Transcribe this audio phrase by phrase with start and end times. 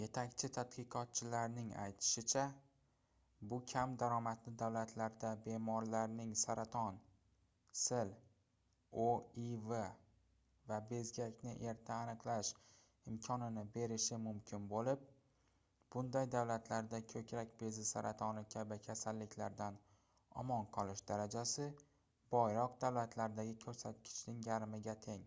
[0.00, 2.42] yetakchi tadqiqotchilarning aytishicha
[3.52, 7.00] bu kam daromadli davlatlarda bemorlarning saraton
[7.86, 8.12] sil
[9.06, 9.72] oiv
[10.68, 12.52] va bezgakni erta aniqlash
[13.14, 15.04] imkonini berishi mumkin boʻlib
[15.96, 19.80] bunday davlatlarda koʻkrak bezi saratoni kabi kasalliklardan
[20.44, 21.68] omon qolish darajasi
[22.36, 25.26] boyroq davlatlardagi koʻrsatkichning yarmiga teng